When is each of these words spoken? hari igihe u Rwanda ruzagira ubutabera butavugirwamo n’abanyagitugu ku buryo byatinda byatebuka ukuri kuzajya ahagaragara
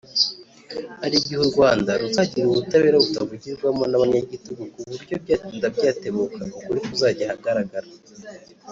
hari 1.01 1.15
igihe 1.19 1.37
u 1.41 1.49
Rwanda 1.51 1.91
ruzagira 2.01 2.45
ubutabera 2.49 3.03
butavugirwamo 3.03 3.83
n’abanyagitugu 3.87 4.63
ku 4.73 4.79
buryo 4.89 5.15
byatinda 5.23 5.67
byatebuka 5.75 6.39
ukuri 6.59 6.79
kuzajya 6.87 7.23
ahagaragara 7.27 7.87